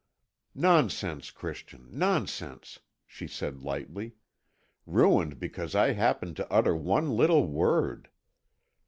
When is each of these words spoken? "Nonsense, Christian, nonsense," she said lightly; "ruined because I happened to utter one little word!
"Nonsense, 0.55 1.29
Christian, 1.29 1.87
nonsense," 1.91 2.79
she 3.05 3.27
said 3.27 3.61
lightly; 3.61 4.13
"ruined 4.87 5.37
because 5.39 5.75
I 5.75 5.93
happened 5.93 6.35
to 6.37 6.51
utter 6.51 6.75
one 6.75 7.11
little 7.11 7.45
word! 7.45 8.09